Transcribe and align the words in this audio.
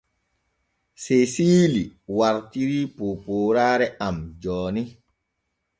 Seesiili 1.03 1.83
wartirii 2.21 2.83
poopooraare 2.97 3.93
am 4.07 4.23
jooni. 4.45 4.87